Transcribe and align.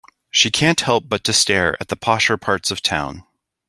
She 0.31 0.49
can't 0.49 0.81
help 0.81 1.07
but 1.09 1.23
to 1.25 1.31
stare 1.31 1.77
at 1.79 1.89
the 1.89 1.95
posher 1.95 2.35
parts 2.41 2.71
of 2.71 2.81
town. 2.81 3.23